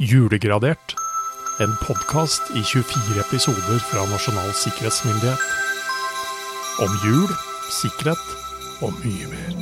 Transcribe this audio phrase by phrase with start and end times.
[0.00, 0.94] Julegradert.
[1.60, 5.42] En podkast i 24 episoder fra Nasjonal sikkerhetsmyndighet.
[6.82, 7.34] Om jul,
[7.76, 8.22] sikkerhet
[8.82, 9.58] og mye mer.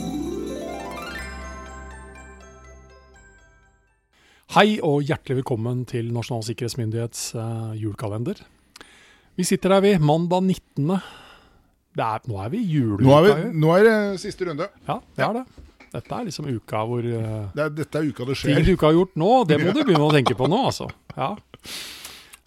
[4.55, 8.39] Hei og hjertelig velkommen til Nasjonal sikkerhetsmyndighets eh, julekalender.
[9.35, 10.95] Vi sitter her, vi, mandag 19.
[11.99, 13.03] Det er, nå er vi i juleuka.
[13.03, 14.71] Nå er, nå er det siste runde.
[14.87, 15.70] Ja, det er det.
[15.91, 18.67] Dette er liksom uka hvor eh, Det er, dette er uka det ting skjer.
[18.67, 20.87] du ikke har gjort nå, det må du begynne å tenke på nå, altså.
[21.17, 21.33] Ja.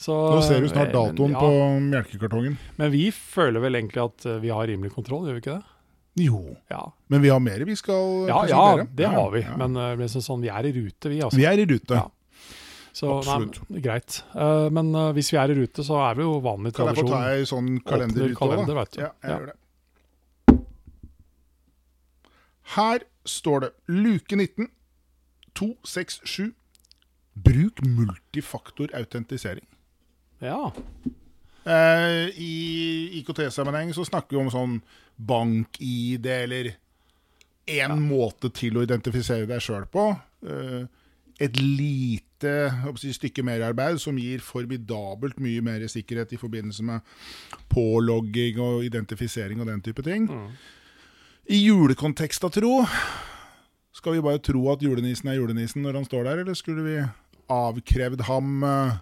[0.04, 2.58] Så, Nå ser du snart datoen datoen ja, på melkekartongen.
[2.80, 5.70] Men vi føler vel egentlig at eh, vi har rimelig kontroll, gjør vi ikke det?
[6.24, 9.46] Jo, Ja, men vi har mer vi skal ja, ja det har vi.
[9.58, 11.22] Men eh, liksom sånn, vi er i rute, vi.
[11.24, 11.40] altså.
[11.40, 12.02] Vi er i rute.
[12.02, 12.10] Ja.
[12.94, 13.58] Så, absolutt.
[13.74, 14.20] Nei, greit.
[14.36, 17.00] Uh, men uh, hvis vi er i rute, så er vi jo vanlig Kan jeg
[17.00, 17.24] få tradisjon.
[17.24, 18.84] ta ei sånn kalender Åpner ut kalender, da?
[18.86, 19.00] du.
[19.02, 19.58] Ja, jeg gjør det.
[22.76, 24.70] Her står det luke 19
[25.54, 26.54] 267
[27.34, 29.66] Bruk multifaktorautentisering.
[30.44, 30.74] Ja.
[31.66, 34.76] Eh, I IKT-sammenheng så snakker vi om sånn
[35.18, 36.74] bank-ID, eller
[37.66, 40.12] én måte til å identifisere deg sjøl på.
[40.46, 40.84] Eh,
[41.42, 42.54] et lite
[43.02, 47.02] si, stykke merarbeid som gir formidabelt mye mer sikkerhet i forbindelse med
[47.74, 50.28] pålogging og identifisering og den type ting.
[51.50, 52.86] I julekontekst, av tro
[53.94, 56.96] Skal vi bare tro at julenissen er julenissen når han står der, eller skulle vi
[57.52, 58.94] avkrevd ham eh,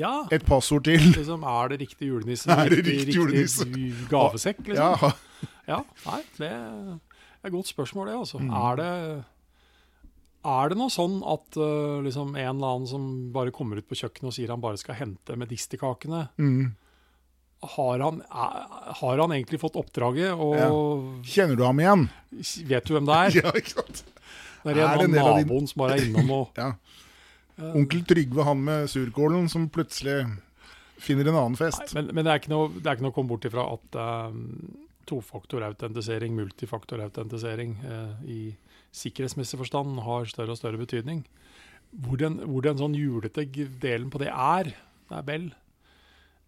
[0.00, 0.12] ja.
[0.32, 0.98] et passord til?
[1.14, 2.48] Liksom, er det riktig julenisse?
[2.50, 3.66] Er det Riktig- riktig julenisse?
[4.10, 4.96] gavesekk, liksom?
[5.04, 5.12] Ja,
[5.68, 6.98] Ja, nei, det er
[7.44, 8.16] et godt spørsmål, det.
[8.18, 8.38] altså.
[8.40, 8.50] Mm.
[8.52, 8.88] Er det
[10.44, 13.96] er det noe sånn at uh, liksom en eller annen som bare kommer ut på
[13.96, 16.74] kjøkkenet og sier han bare skal hente medisterkakene, Mm.
[17.74, 22.06] Har, han, har han egentlig fått oppdraget, og Kjenner du ham igjen?
[22.68, 23.36] vet du hvem det er?
[23.42, 24.04] Ja, ikke sant?
[24.64, 26.72] Det er en Er en av naboen din- som bare er innom og Ja.
[27.74, 30.24] Onkel Trygve, han med surkålen, som plutselig
[30.98, 31.92] finner en annen Nei, fest.
[31.94, 33.98] men, men det, er ikke noe, det er ikke noe å komme bort ifra at
[34.32, 34.40] um,
[35.06, 38.40] tofaktorautentisering, multifaktorautentisering uh, i
[38.94, 41.22] sikkerhetsmessig forstand har større og større betydning.
[41.94, 43.44] Hvor den, hvor den sånn julete
[43.82, 44.72] delen på det er,
[45.10, 45.44] det er vel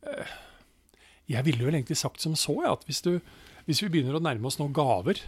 [0.06, 0.32] eh,
[1.28, 3.16] Jeg ville vel egentlig sagt som så, ja, at hvis, du,
[3.66, 5.18] hvis vi begynner å nærme oss noen gaver,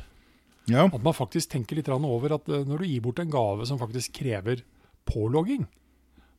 [0.68, 0.84] Ja.
[0.86, 3.78] at man faktisk tenker litt over at eh, når du gir bort en gave som
[3.80, 4.62] faktisk krever
[5.08, 5.66] pålogging,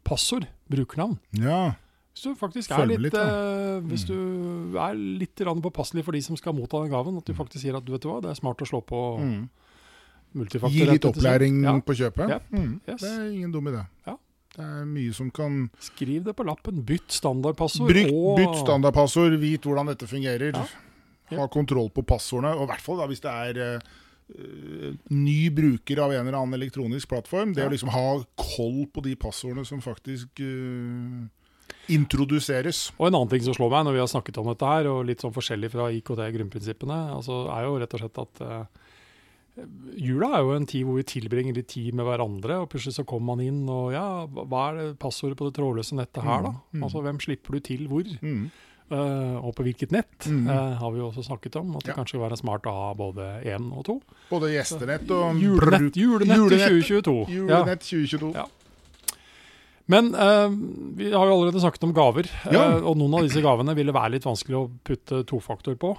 [0.05, 1.73] passord, brukernavn, ja.
[2.13, 6.37] hvis du faktisk er litt, litt, eh, Hvis du er litt påpasselig for de som
[6.37, 8.57] skal motta den gaven, at du faktisk sier at du vet hva, det er smart
[8.61, 9.49] å slå på Mm.
[10.35, 10.75] multifaktor.
[10.77, 11.73] Gi litt opplæring Ja.
[11.81, 12.29] på kjøpet.
[12.29, 12.39] Ja.
[12.51, 12.81] Mm.
[12.87, 13.01] Yes.
[13.01, 13.87] Det er ingen dum idé.
[14.05, 14.15] Ja.
[14.59, 16.81] Det er mye som kan Skriv det på lappen.
[16.83, 17.87] Bytt standardpassord.
[17.93, 20.51] Bryk, og- Bytt standardpassord, vit hvordan dette fungerer.
[20.53, 20.65] Ja.
[21.29, 21.37] Ja.
[21.43, 22.55] Ha kontroll på passordene.
[22.57, 26.57] Og i hvert fall da, hvis det er eh, ny bruker av en eller annen
[26.59, 27.53] elektronisk plattform.
[27.53, 27.69] Det Ja.
[27.69, 31.27] å liksom ha koll på de passordene som faktisk uh,
[31.89, 32.91] introduseres.
[32.99, 35.05] Og en annen ting som slår meg når vi har snakket om dette her, og
[35.05, 38.65] litt sånn forskjellig fra IKT-grunnprinsippene, altså er jo rett og slett at eh,
[39.99, 43.05] Jula er jo en tid hvor vi tilbringer litt tid med hverandre, og plutselig så
[43.07, 46.51] kommer man inn og ja, hva er det passordet på det trådløse nettet her, da?
[46.55, 46.83] Mm, mm.
[46.87, 48.03] Altså hvem slipper du til hvor?
[48.21, 48.49] Mm.
[48.89, 50.47] Uh, og på hvilket nett, Mm.
[50.49, 51.75] uh, har vi jo også snakket om.
[51.77, 51.97] At det Ja.
[51.99, 54.01] kanskje vil være smart å ha både én og to.
[54.31, 56.71] Både gjestenett og Julenett, julenett Julenett.
[56.87, 57.27] 2022.
[57.29, 58.31] Julenett 2022.
[58.33, 58.45] Ja.
[59.89, 60.49] Men uh,
[60.97, 62.77] vi har jo allerede snakket om gaver, Ja.
[62.81, 65.95] og noen av disse gavene ville være litt vanskelig å putte tofaktor på,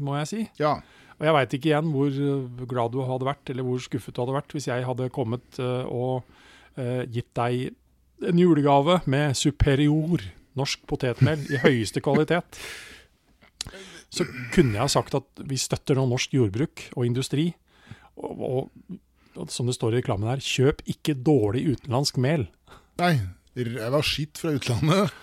[0.00, 0.48] må jeg si.
[0.60, 0.78] Ja.
[1.18, 4.22] Og jeg veit ikke igjen hvor eh, glad du hadde vært, eller hvor skuffet du
[4.22, 6.24] hadde vært, hvis jeg hadde kommet eh, og
[6.80, 7.72] eh, gitt deg
[8.28, 10.22] en julegave med superior
[10.58, 12.60] norsk potetmel i høyeste kvalitet.
[14.12, 17.48] Så kunne jeg sagt at vi støtter nå norsk jordbruk og industri.
[18.20, 18.98] Og, og,
[19.40, 22.44] og som det står i reklamen her, kjøp ikke dårlig utenlandsk mel.
[23.00, 23.14] Nei,
[23.56, 25.14] ræva skitt fra utlandet.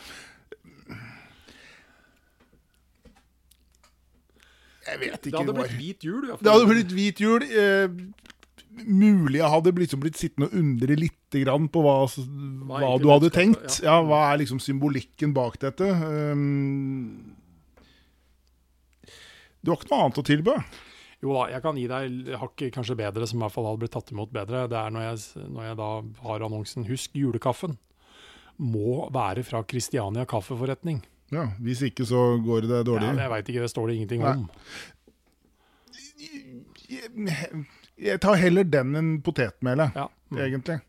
[4.89, 6.25] Jeg vet Det hadde blitt hvit jul.
[6.25, 6.38] i.
[6.41, 7.45] Det hadde blitt hvit jul.
[7.45, 7.88] Eh,
[8.85, 13.30] mulig jeg hadde liksom blitt sittende og undre litt grann på hva, hva du hadde
[13.36, 13.81] tenkt.
[13.83, 13.97] ja.
[14.00, 15.89] Ja, Hva er liksom symbolikken bak dette?
[15.89, 17.36] Um,
[19.62, 20.56] du har ikke noe annet å tilby?
[21.19, 23.91] Jo da, jeg kan gi deg hakket kanskje bedre, som i hvert fall hadde blitt
[23.97, 24.63] tatt imot bedre.
[24.71, 25.89] Det er når jeg, når jeg da
[26.24, 27.75] har annonsen 'Husk julekaffen'.
[28.59, 31.01] Må være fra Kristiania kaffeforretning.
[31.31, 33.05] Ja, Hvis ikke, så går det dårlig?
[33.11, 34.31] Ja, jeg veit ikke, det står det ingenting Nei.
[34.33, 34.49] om.
[36.89, 37.65] Jeg,
[37.99, 40.07] jeg tar heller den enn potetmelet, Ja.
[40.31, 40.37] Mm.
[40.45, 40.79] egentlig.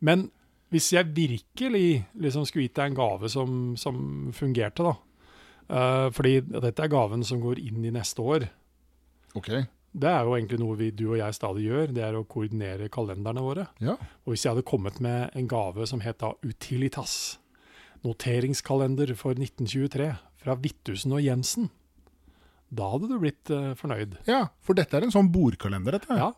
[0.00, 0.30] Men
[0.72, 4.94] hvis jeg virkelig liksom skulle gitt deg en gave som, som fungerte, da.
[5.70, 8.48] uh, fordi dette er gaven som går inn i neste år.
[9.38, 9.50] Ok.
[9.94, 12.88] Det er jo egentlig noe vi, du og jeg stadig gjør, det er å koordinere
[12.90, 13.68] kalenderne våre.
[13.84, 13.94] Ja.
[14.24, 17.38] Og hvis jeg hadde kommet med en gave som het da Utilitas,
[18.04, 20.10] noteringskalender for 1923,
[20.44, 21.70] fra Vittusen og Jensen,
[22.74, 24.16] da hadde du blitt uh, fornøyd.
[24.28, 26.16] ja, for dette er en sånn bordkalender, dette.
[26.18, 26.32] Ja.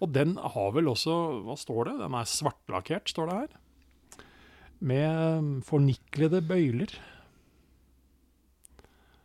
[0.00, 1.12] Og den har vel også,
[1.44, 1.96] hva står det?
[2.00, 3.50] Den er svartlakkert, står det her.
[4.80, 6.94] Med eh, forniklede bøyler.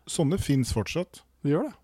[0.06, 1.22] Sånne fins fortsatt.
[1.46, 1.76] Det gjør det,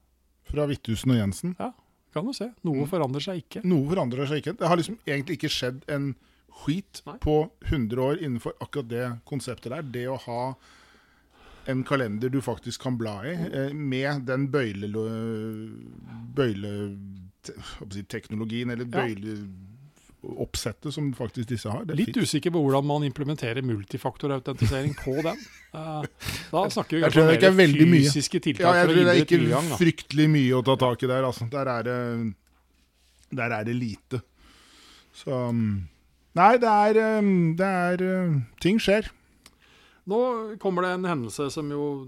[0.52, 1.54] Fra Hvithusen og Jensen.
[1.62, 1.70] Ja,
[2.12, 2.50] kan du se.
[2.68, 2.90] Noe Mm.
[2.92, 3.62] forandrer seg ikke.
[3.64, 4.58] Noe forandrer seg ikke.
[4.60, 6.10] Det har liksom egentlig ikke skjedd en
[6.64, 7.18] skit Nei.
[7.24, 7.36] på
[7.70, 9.82] 100 år innenfor akkurat det konseptet der.
[9.82, 10.56] Det å ha
[11.72, 14.90] en kalender du faktisk kan bla i, eh, med den bøyle...
[16.36, 16.72] bøyle
[17.46, 19.04] te- hva skal jeg si, teknologien, eller Ja.
[20.22, 21.86] bøyleoppsettet som faktisk disse har.
[21.86, 22.18] Litt fint.
[22.26, 25.38] usikker på hvordan man implementerer multifaktorautentisering på den.
[25.74, 26.04] Eh,
[26.52, 28.04] Da snakker vi kanskje om fysiske er mer veldig mye.
[28.10, 29.72] fysiske tiltak Ja, jeg tror det er ikke tilgang.
[29.80, 31.24] Fryktelig mye å ta tak i der.
[31.30, 31.48] Altså.
[31.52, 32.34] Der er det,
[33.32, 34.22] der er det lite.
[35.14, 35.88] Så um,
[36.38, 39.10] Nei, det er, um, det er um, Ting skjer.
[40.10, 40.20] Nå
[40.62, 42.08] kommer det en hendelse som jo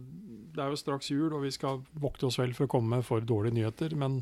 [0.55, 3.07] Det er jo straks jul, og vi skal vokte oss vel for å komme med
[3.07, 4.21] for dårlige nyheter, men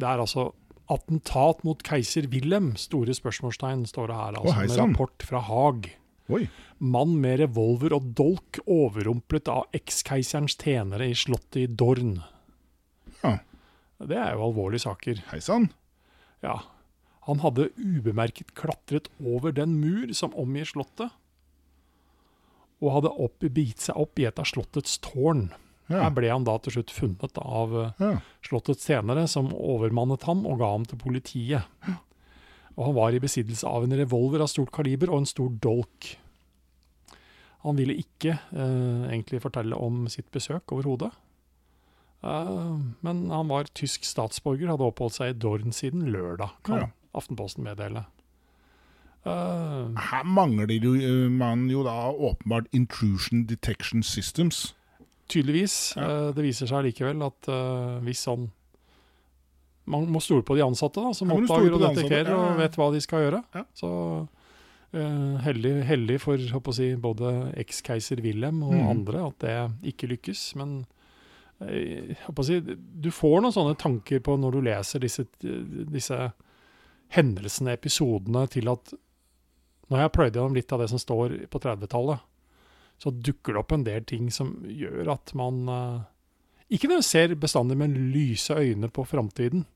[0.00, 0.50] det er altså
[0.92, 2.74] attentat mot keiser Wilhelm.
[2.76, 4.38] Store spørsmålstegn, står det her.
[4.40, 5.88] Altså, med rapport fra Haag.
[6.32, 6.42] Oi.
[6.84, 12.18] Mann med revolver og dolk overrumplet av ekskeiserens tjenere i slottet i Dorn.
[13.22, 13.38] Ja.
[14.04, 15.20] Det er jo alvorlige saker.
[15.30, 15.70] Hei sann.
[16.44, 16.58] Ja.
[17.26, 21.12] Han hadde ubemerket klatret over den mur som omgir slottet,
[22.84, 25.46] og hadde opp, bitt seg opp i et av slottets tårn.
[25.88, 26.02] Ja.
[26.02, 28.10] Her ble han da til slutt funnet av Ja.
[28.44, 31.64] slottets tjenere, som overmannet ham og ga ham til politiet.
[32.76, 36.16] Og han var i besittelse av en revolver av stort kaliber og en stor dolk.
[37.64, 41.12] Han ville ikke eh, egentlig fortelle om sitt besøk overhodet.
[42.24, 46.90] Eh, men han var tysk statsborger, hadde oppholdt seg i Dorn siden lørdag, kan Ja.
[47.14, 48.04] Aftenposten meddele.
[49.24, 54.74] Uh, Her mangler jo, uh, man jo da åpenbart intrusion detection systems.
[55.28, 55.94] tydeligvis.
[55.96, 56.28] Ja.
[56.28, 58.50] Uh, det viser seg likevel at uh, hvis sånn
[59.86, 62.76] Man må stole på de ansatte, da, som oppdager og detekterer ja, ja, og vet
[62.80, 63.40] hva de skal gjøre.
[63.52, 63.64] Ja.
[63.76, 63.90] Så
[64.96, 68.86] eh, heldig, heldig for si, både ekskeiser Wilhelm og mm.
[68.88, 69.56] andre at det
[69.92, 70.46] ikke lykkes.
[70.56, 70.72] Men
[71.60, 76.20] eh, å si, du får noen sånne tanker på når du leser disse, disse
[77.14, 78.94] hendelsene, episodene, til at
[79.88, 82.22] når jeg har pløyd gjennom litt av det som står på 30-tallet,
[83.00, 86.02] så dukker det opp en del ting som gjør at man eh,
[86.72, 89.66] ikke nødvendigvis ser bestandig med lyse øyne på framtiden.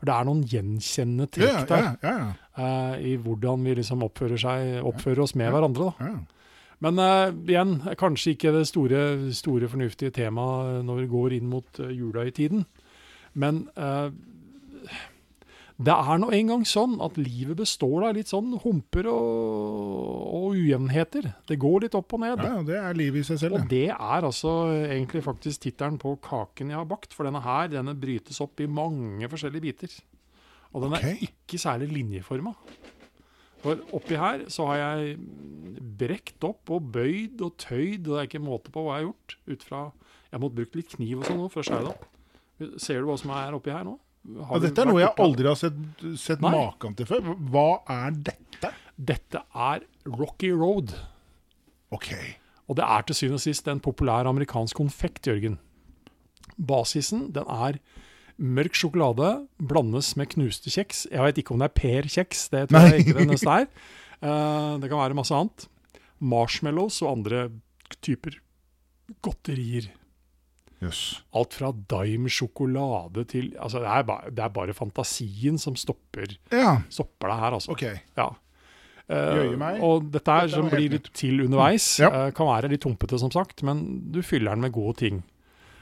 [0.00, 2.04] For det er noen gjenkjennende trekk der yeah.
[2.04, 5.94] ja, Uh, i hvordan vi liksom oppfører, seg, oppfører oss med hverandre.
[5.96, 6.08] Da.
[6.84, 11.80] Men uh, igjen, kanskje ikke det store, store fornuftige temaet når vi går inn mot
[11.80, 12.66] uh, julehøytiden.
[13.40, 13.62] Men
[15.80, 21.30] det er nå engang sånn at livet består av litt sånn humper og, og ujevnheter.
[21.48, 22.42] Det går litt opp og ned.
[22.44, 23.56] ja, det er livet i seg selv.
[23.56, 23.86] Og det.
[23.94, 27.16] er altså egentlig faktisk tittelen på kaken jeg har bakt.
[27.16, 29.94] For denne her denne brytes opp i mange forskjellige biter.
[30.74, 32.52] Og den er ikke særlig linjeforma.
[33.60, 35.16] For oppi her så har jeg
[36.00, 39.10] brekt opp og bøyd og tøyd, og det er ikke måte på hva jeg har
[39.10, 39.36] gjort.
[39.48, 39.82] Ut fra
[40.30, 42.04] Jeg måtte bruke litt kniv og sånn nå for å skjære det opp.
[42.78, 43.96] Ser du hva som er oppi her nå?
[44.20, 45.78] Ja, dette er noe jeg aldri har sett,
[46.20, 47.32] sett maken til før.
[47.52, 48.72] Hva er dette?
[49.00, 50.92] Dette er Rocky Road.
[51.94, 52.12] OK.
[52.68, 55.56] Og det er til syvende og sist en populær amerikansk konfekt, Jørgen.
[56.60, 57.80] Basisen den er
[58.40, 61.06] mørk sjokolade blandes med knuste kjeks.
[61.10, 62.92] Jeg vet ikke om det er Per-kjeks, det tror Nei.
[62.92, 63.66] jeg ikke det nesten er.
[64.20, 65.66] Uh, det kan være masse annet.
[66.20, 67.48] Marshmallows og andre
[68.04, 68.36] typer
[69.24, 69.90] godterier.
[70.80, 71.00] Jøss.
[71.36, 76.38] Alt fra Dime sjokolade til altså det, er bare, det er bare fantasien som stopper,
[76.54, 77.74] Ja, stopper deg her, altså.
[77.76, 78.00] Okay.
[78.16, 78.30] Ja.
[79.10, 82.08] Uh, og dette her Dette som blir litt til underveis, Ja.
[82.08, 83.82] uh, kan være litt humpete, som sagt, men
[84.14, 85.22] du fyller den med gode ting.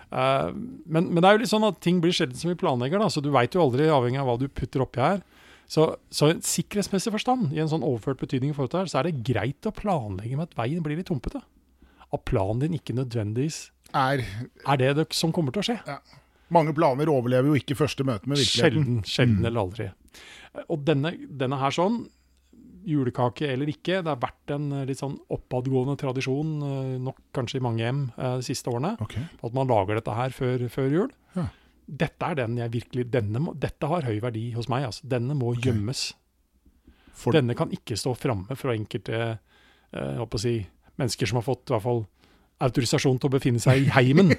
[0.09, 0.49] Uh,
[0.88, 3.11] men, men det er jo litt sånn at ting blir sjelden som vi planlegger, da,
[3.12, 5.21] så du veit jo aldri, avhengig av hva du putter oppi her.
[5.69, 9.02] Så, så i en sikkerhetsmessig forstand, i en sånn overført betydning forhold til her, så
[9.02, 11.43] er det greit å planlegge med at veien blir litt humpete.
[12.09, 14.25] At planen din ikke nødvendigvis Er
[14.66, 15.78] er det, det som kommer til å skje.
[16.52, 18.85] Mange planer overlever jo ikke første møte med virkeligheten.
[18.85, 19.47] Sjelden, sjelden Mm.
[19.47, 19.90] eller aldri.
[20.68, 22.09] Og denne, denne her sånn,
[22.88, 27.59] julekake eller ikke, det har vært en eh, litt sånn oppadgående tradisjon, eh, nok kanskje
[27.59, 29.26] i mange hjem eh, de siste årene, okay.
[29.45, 31.11] at man lager dette her før, før jul.
[31.37, 31.49] Ja.
[31.87, 35.04] Dette er den jeg virkelig, denne dette har høy verdi hos meg, altså.
[35.09, 35.68] Denne må okay.
[35.68, 36.14] gjemmes.
[37.18, 39.21] For, Denne kan ikke stå framme fra enkelte,
[39.92, 40.57] eh, jeg håper å si,
[40.99, 42.07] mennesker som har fått i hvert fall
[42.61, 44.35] autorisasjon til å befinne seg i heimen.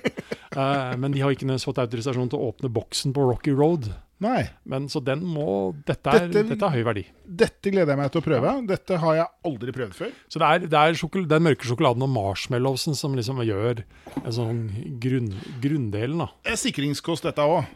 [0.58, 3.92] uh, men de har ikke fått autorisasjon til å åpne boksen på Rocky Road.
[4.20, 4.50] Nei.
[4.68, 7.06] Men Så den må Dette er, Dette- dette er høy verdi.
[7.24, 8.52] Dette gleder jeg meg til å prøve.
[8.68, 10.12] Dette har jeg aldri prøvd før.
[10.28, 13.84] Så det er, det er den mørke sjokoladen og marshmallowsen som liksom gjør
[14.26, 14.62] en sånn
[15.00, 15.32] grunn,
[15.64, 16.30] grunndelen, da.
[16.44, 17.72] Er sikringskost, dette òg.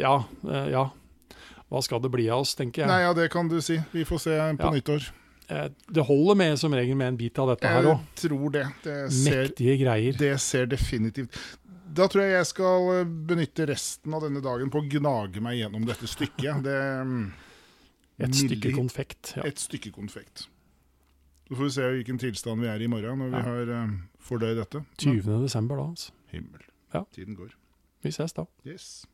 [0.00, 0.86] Ja, eh, ja.
[1.72, 2.88] Hva skal det bli av oss, tenker jeg.
[2.88, 3.78] Nei, ja, det kan du si.
[3.92, 4.72] Vi får se på Ja.
[4.72, 5.10] nyttår.
[5.52, 8.00] Eh, Det holder med som regel med en bit av dette her òg.
[8.16, 8.66] tror det.
[8.84, 10.16] Det ser, Mektige greier.
[10.18, 11.36] det ser definitivt
[11.92, 15.58] Da tror jeg jeg skal eh, benytte resten av denne dagen på å gnage meg
[15.60, 16.62] gjennom dette stykket.
[16.64, 17.32] Det, mm,
[18.22, 19.34] Et stykke milde- konfekt.
[19.36, 19.42] Ja.
[19.44, 20.46] Et stykke konfekt.
[21.48, 23.42] Så får vi se hvilken tilstand vi er i i morgen når vi Ja.
[23.42, 23.90] har uh,
[24.24, 24.84] fordøyd dette.
[24.98, 25.42] 20.
[25.42, 26.12] desember da, altså.
[26.32, 26.62] Himmel.
[26.94, 27.02] Ja.
[27.12, 27.50] Tiden går.
[28.02, 28.46] Vi ses da.
[28.64, 29.04] Yes.